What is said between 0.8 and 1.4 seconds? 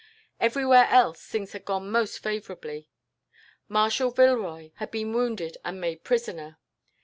else